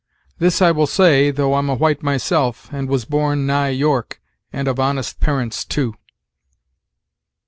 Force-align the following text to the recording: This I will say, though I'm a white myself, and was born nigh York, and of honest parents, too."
This 0.39 0.63
I 0.63 0.71
will 0.71 0.87
say, 0.87 1.29
though 1.29 1.53
I'm 1.53 1.69
a 1.69 1.75
white 1.75 2.01
myself, 2.01 2.73
and 2.73 2.89
was 2.89 3.05
born 3.05 3.45
nigh 3.45 3.69
York, 3.69 4.19
and 4.51 4.67
of 4.67 4.79
honest 4.79 5.19
parents, 5.19 5.63
too." 5.63 5.93